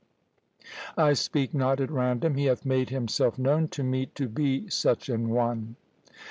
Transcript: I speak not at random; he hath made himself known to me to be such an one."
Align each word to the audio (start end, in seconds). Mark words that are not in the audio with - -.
I 0.97 1.13
speak 1.13 1.53
not 1.53 1.79
at 1.79 1.91
random; 1.91 2.33
he 2.33 2.45
hath 2.45 2.65
made 2.65 2.89
himself 2.89 3.37
known 3.37 3.67
to 3.67 3.83
me 3.83 4.07
to 4.15 4.27
be 4.27 4.67
such 4.67 5.09
an 5.09 5.29
one." 5.29 5.75